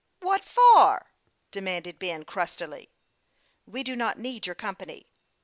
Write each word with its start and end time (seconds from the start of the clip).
""What 0.19 0.43
for?" 0.43 1.11
demanded 1.51 1.99
Ben, 1.99 2.25
crustily." 2.25 2.89
We 3.67 3.83
do 3.83 3.95
not 3.95 4.17
need 4.17 4.47
your 4.47 4.55
company." 4.55 5.05